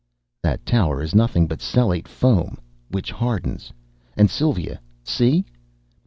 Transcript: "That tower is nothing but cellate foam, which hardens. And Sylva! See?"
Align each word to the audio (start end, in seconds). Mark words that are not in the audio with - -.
"That 0.41 0.65
tower 0.65 0.99
is 1.03 1.13
nothing 1.13 1.45
but 1.45 1.59
cellate 1.61 2.07
foam, 2.07 2.57
which 2.89 3.11
hardens. 3.11 3.71
And 4.17 4.31
Sylva! 4.31 4.79
See?" 5.03 5.45